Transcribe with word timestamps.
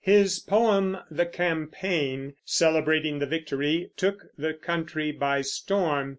His 0.03 0.39
poem, 0.39 0.97
"The 1.11 1.27
Campaign," 1.27 2.33
celebrating 2.43 3.19
the 3.19 3.27
victory, 3.27 3.91
took 3.95 4.25
the 4.35 4.55
country 4.55 5.11
by 5.11 5.41
storm. 5.43 6.09